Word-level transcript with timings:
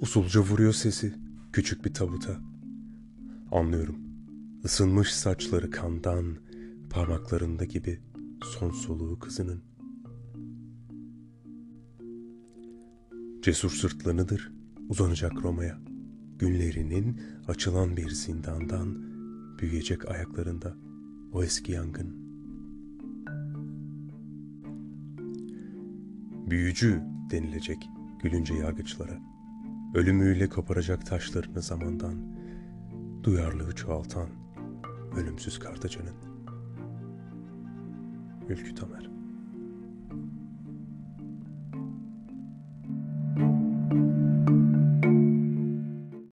Usulca 0.00 0.40
vuruyor 0.40 0.72
sesi 0.72 1.14
küçük 1.52 1.84
bir 1.84 1.94
tabuta. 1.94 2.40
Anlıyorum. 3.52 3.96
Isınmış 4.64 5.14
saçları 5.14 5.70
kandan, 5.70 6.36
parmaklarında 6.90 7.64
gibi 7.64 8.00
son 8.42 8.70
soluğu 8.70 9.18
kızının. 9.18 9.62
Cesur 13.42 13.70
sırtlanıdır 13.70 14.52
uzanacak 14.88 15.32
Roma'ya. 15.42 15.78
Günlerinin 16.38 17.20
açılan 17.48 17.96
bir 17.96 18.10
zindandan 18.10 19.02
büyüyecek 19.58 20.10
ayaklarında 20.10 20.76
o 21.32 21.44
eski 21.44 21.72
yangın. 21.72 22.24
Büyücü 26.50 27.02
denilecek 27.30 27.88
gülünce 28.22 28.54
yargıçlara. 28.54 29.33
Ölümüyle 29.94 30.48
koparacak 30.48 31.06
taşlarını 31.06 31.62
zamandan, 31.62 32.14
duyarlılığı 33.22 33.74
çoğaltan 33.74 34.28
ölümsüz 35.16 35.58
kartacının. 35.58 36.14
Ülkü 38.48 38.74
Tamer 38.74 39.13